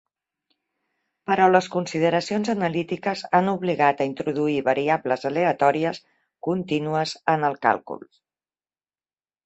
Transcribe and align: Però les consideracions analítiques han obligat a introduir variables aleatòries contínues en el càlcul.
Però 1.31 1.45
les 1.55 1.67
consideracions 1.75 2.49
analítiques 2.55 3.23
han 3.41 3.53
obligat 3.53 4.01
a 4.01 4.09
introduir 4.15 4.57
variables 4.73 5.29
aleatòries 5.33 6.03
contínues 6.49 7.17
en 7.37 7.51
el 7.53 7.63
càlcul. 7.69 8.07